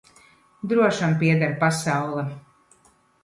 [0.71, 2.23] Drošam pieder pasaule.